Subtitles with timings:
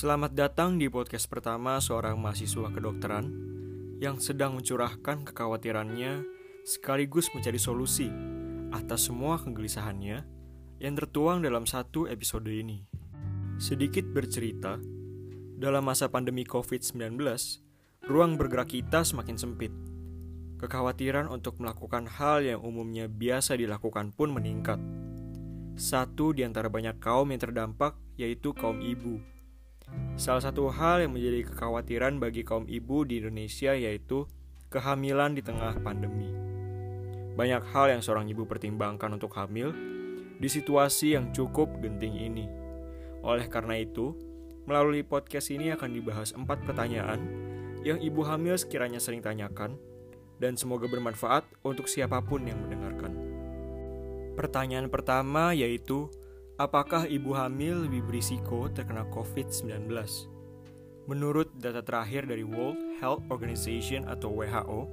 [0.00, 3.28] Selamat datang di podcast pertama seorang mahasiswa kedokteran
[4.00, 6.24] yang sedang mencurahkan kekhawatirannya
[6.64, 8.08] sekaligus mencari solusi
[8.72, 10.24] atas semua kegelisahannya
[10.80, 12.88] yang tertuang dalam satu episode ini.
[13.60, 14.80] Sedikit bercerita,
[15.60, 17.20] dalam masa pandemi COVID-19,
[18.08, 19.72] ruang bergerak kita semakin sempit.
[20.64, 24.80] Kekhawatiran untuk melakukan hal yang umumnya biasa dilakukan pun meningkat.
[25.76, 29.20] Satu di antara banyak kaum yang terdampak yaitu kaum ibu
[30.20, 34.28] Salah satu hal yang menjadi kekhawatiran bagi kaum ibu di Indonesia yaitu
[34.68, 36.30] kehamilan di tengah pandemi.
[37.34, 39.72] Banyak hal yang seorang ibu pertimbangkan untuk hamil
[40.40, 42.46] di situasi yang cukup genting ini.
[43.20, 44.16] Oleh karena itu,
[44.68, 47.20] melalui podcast ini akan dibahas empat pertanyaan
[47.80, 49.76] yang ibu hamil sekiranya sering tanyakan
[50.40, 53.12] dan semoga bermanfaat untuk siapa pun yang mendengarkan.
[54.36, 56.08] Pertanyaan pertama yaitu,
[56.60, 59.88] Apakah ibu hamil lebih berisiko terkena COVID-19?
[61.08, 64.84] Menurut data terakhir dari World Health Organization atau WHO,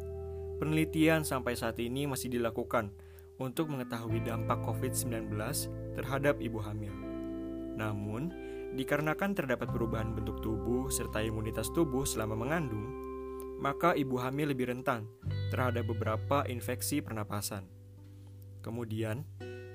[0.63, 2.87] penelitian sampai saat ini masih dilakukan
[3.43, 5.27] untuk mengetahui dampak COVID-19
[5.99, 6.95] terhadap ibu hamil.
[7.75, 8.31] Namun,
[8.79, 12.87] dikarenakan terdapat perubahan bentuk tubuh serta imunitas tubuh selama mengandung,
[13.59, 15.03] maka ibu hamil lebih rentan
[15.51, 17.67] terhadap beberapa infeksi pernapasan.
[18.63, 19.27] Kemudian,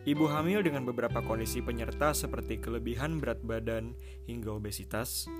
[0.02, 3.94] Ibu hamil dengan beberapa kondisi penyerta seperti kelebihan berat badan
[4.26, 5.30] hingga obesitas,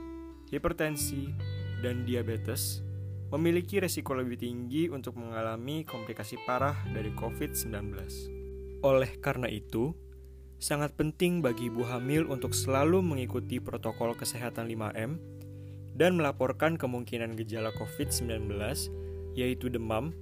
[0.55, 1.35] hipertensi,
[1.83, 2.87] dan diabetes
[3.35, 7.91] memiliki resiko lebih tinggi untuk mengalami komplikasi parah dari COVID-19.
[8.87, 9.99] Oleh karena itu,
[10.63, 15.19] sangat penting bagi ibu hamil untuk selalu mengikuti protokol kesehatan 5M
[15.99, 18.47] dan melaporkan kemungkinan gejala COVID-19
[19.35, 20.15] yaitu demam,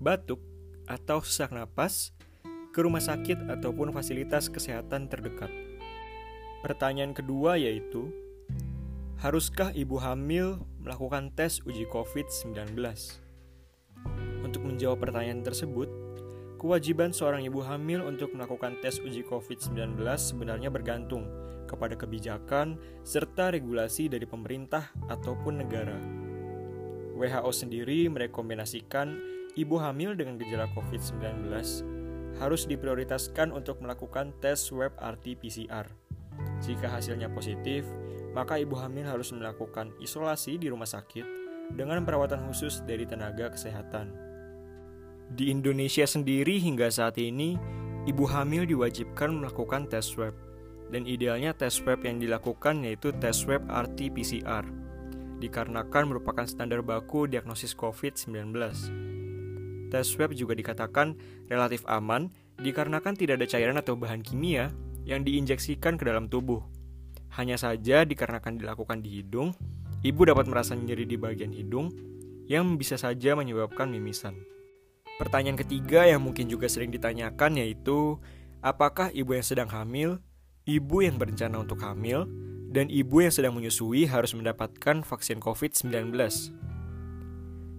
[0.00, 0.40] batuk,
[0.86, 2.14] atau sesak napas
[2.72, 5.52] ke rumah sakit ataupun fasilitas kesehatan terdekat.
[6.64, 8.08] Pertanyaan kedua yaitu,
[9.20, 12.72] haruskah ibu hamil melakukan tes uji COVID-19?
[14.40, 15.86] Untuk menjawab pertanyaan tersebut,
[16.56, 21.28] kewajiban seorang ibu hamil untuk melakukan tes uji COVID-19 sebenarnya bergantung
[21.68, 26.00] kepada kebijakan serta regulasi dari pemerintah ataupun negara.
[27.12, 29.12] WHO sendiri merekomendasikan
[29.60, 32.01] ibu hamil dengan gejala COVID-19
[32.40, 35.90] harus diprioritaskan untuk melakukan tes swab RT-PCR.
[36.62, 37.84] Jika hasilnya positif,
[38.32, 41.24] maka ibu hamil harus melakukan isolasi di rumah sakit
[41.76, 44.12] dengan perawatan khusus dari tenaga kesehatan.
[45.32, 47.56] Di Indonesia sendiri hingga saat ini,
[48.04, 50.36] ibu hamil diwajibkan melakukan tes swab,
[50.92, 54.64] dan idealnya tes swab yang dilakukan yaitu tes swab RT-PCR,
[55.40, 58.52] dikarenakan merupakan standar baku diagnosis COVID-19.
[59.92, 61.12] Tes swab juga dikatakan
[61.52, 64.72] relatif aman dikarenakan tidak ada cairan atau bahan kimia
[65.04, 66.64] yang diinjeksikan ke dalam tubuh.
[67.36, 69.52] Hanya saja dikarenakan dilakukan di hidung,
[70.00, 71.92] ibu dapat merasa nyeri di bagian hidung
[72.48, 74.32] yang bisa saja menyebabkan mimisan.
[75.20, 78.16] Pertanyaan ketiga yang mungkin juga sering ditanyakan yaitu
[78.64, 80.24] apakah ibu yang sedang hamil,
[80.64, 82.24] ibu yang berencana untuk hamil,
[82.72, 86.16] dan ibu yang sedang menyusui harus mendapatkan vaksin COVID-19.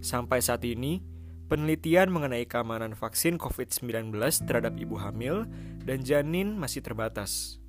[0.04, 1.02] Sampai saat ini,
[1.52, 4.16] Penelitian mengenai keamanan vaksin COVID-19
[4.48, 5.44] terhadap ibu hamil
[5.84, 7.60] dan janin masih terbatas,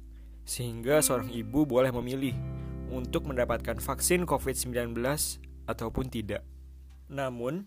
[0.47, 2.39] sehingga seorang ibu boleh memilih
[2.95, 4.95] untuk mendapatkan vaksin COVID-19
[5.67, 6.47] ataupun tidak.
[7.11, 7.67] Namun,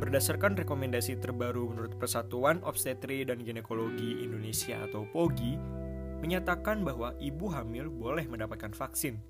[0.00, 5.54] berdasarkan rekomendasi terbaru menurut Persatuan Obstetri dan Ginekologi Indonesia atau POGI,
[6.24, 9.20] menyatakan bahwa ibu hamil boleh mendapatkan vaksin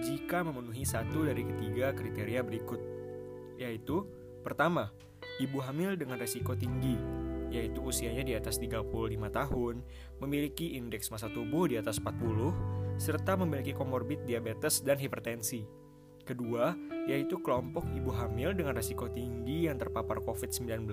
[0.00, 2.80] jika memenuhi satu dari ketiga kriteria berikut,
[3.56, 4.04] yaitu
[4.44, 4.92] pertama,
[5.38, 6.98] ibu hamil dengan resiko tinggi,
[7.48, 8.84] yaitu usianya di atas 35
[9.32, 9.80] tahun,
[10.20, 15.64] memiliki indeks massa tubuh di atas 40, serta memiliki komorbid diabetes dan hipertensi.
[16.26, 16.76] Kedua,
[17.08, 20.92] yaitu kelompok ibu hamil dengan resiko tinggi yang terpapar COVID-19,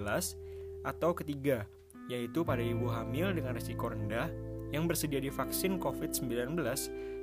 [0.86, 1.68] atau ketiga,
[2.08, 4.30] yaitu pada ibu hamil dengan resiko rendah
[4.72, 6.56] yang bersedia divaksin COVID-19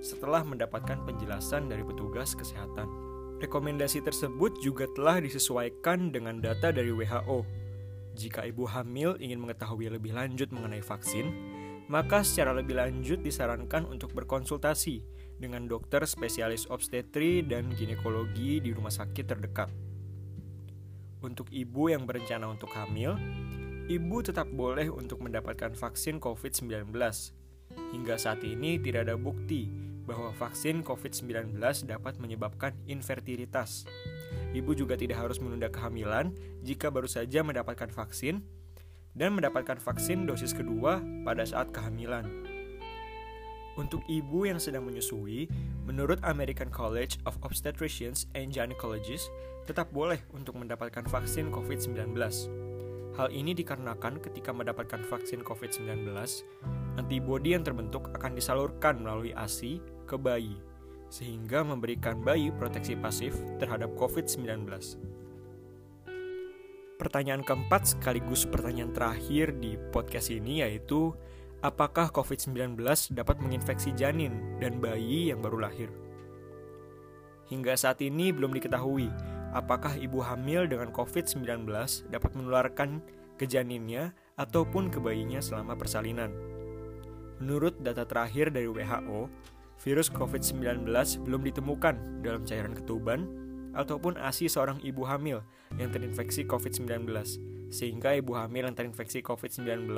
[0.03, 3.12] setelah mendapatkan penjelasan dari petugas kesehatan.
[3.43, 7.43] Rekomendasi tersebut juga telah disesuaikan dengan data dari WHO.
[8.15, 11.27] Jika ibu hamil ingin mengetahui lebih lanjut mengenai vaksin,
[11.91, 15.03] maka secara lebih lanjut disarankan untuk berkonsultasi
[15.43, 19.75] dengan dokter spesialis obstetri dan ginekologi di rumah sakit terdekat.
[21.19, 23.19] Untuk ibu yang berencana untuk hamil,
[23.91, 26.95] ibu tetap boleh untuk mendapatkan vaksin COVID-19.
[27.75, 33.87] Hingga saat ini tidak ada bukti bahwa vaksin COVID-19 dapat menyebabkan infertilitas.
[34.53, 38.45] Ibu juga tidak harus menunda kehamilan jika baru saja mendapatkan vaksin
[39.17, 42.29] dan mendapatkan vaksin dosis kedua pada saat kehamilan.
[43.73, 45.49] Untuk ibu yang sedang menyusui,
[45.89, 49.33] menurut American College of Obstetricians and Gynecologists,
[49.65, 52.13] tetap boleh untuk mendapatkan vaksin COVID-19.
[53.13, 56.09] Hal ini dikarenakan ketika mendapatkan vaksin COVID-19,
[56.97, 60.57] antibodi yang terbentuk akan disalurkan melalui ASI ke bayi,
[61.13, 64.65] sehingga memberikan bayi proteksi pasif terhadap COVID-19.
[66.97, 71.13] Pertanyaan keempat sekaligus pertanyaan terakhir di podcast ini yaitu
[71.61, 72.81] apakah COVID-19
[73.13, 75.93] dapat menginfeksi janin dan bayi yang baru lahir.
[77.53, 79.13] Hingga saat ini belum diketahui
[79.53, 81.69] apakah ibu hamil dengan COVID-19
[82.09, 83.05] dapat menularkan
[83.37, 86.33] ke janinnya ataupun ke bayinya selama persalinan.
[87.43, 89.29] Menurut data terakhir dari WHO,
[89.83, 90.89] virus COVID-19
[91.27, 93.27] belum ditemukan dalam cairan ketuban
[93.73, 95.41] ataupun ASI seorang ibu hamil
[95.81, 97.09] yang terinfeksi COVID-19
[97.73, 99.89] sehingga ibu hamil yang terinfeksi COVID-19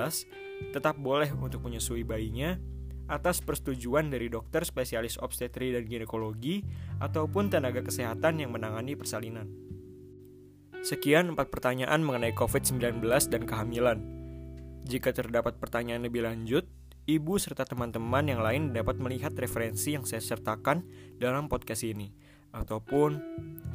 [0.71, 2.55] tetap boleh untuk menyusui bayinya
[3.07, 6.65] atas persetujuan dari dokter spesialis obstetri dan ginekologi
[7.01, 9.51] ataupun tenaga kesehatan yang menangani persalinan.
[10.85, 13.01] Sekian empat pertanyaan mengenai COVID-19
[13.33, 13.99] dan kehamilan.
[14.85, 16.69] Jika terdapat pertanyaan lebih lanjut,
[17.09, 20.85] ibu serta teman-teman yang lain dapat melihat referensi yang saya sertakan
[21.17, 22.13] dalam podcast ini
[22.55, 23.19] ataupun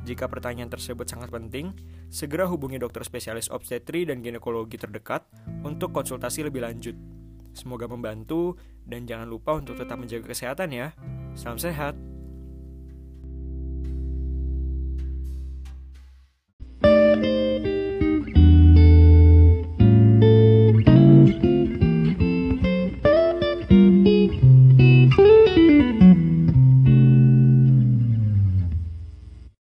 [0.07, 1.75] jika pertanyaan tersebut sangat penting,
[2.07, 5.27] segera hubungi dokter spesialis obstetri dan ginekologi terdekat
[5.61, 6.95] untuk konsultasi lebih lanjut.
[7.51, 8.55] Semoga membantu
[8.89, 10.87] dan jangan lupa untuk tetap menjaga kesehatan ya.
[11.37, 11.93] Salam sehat.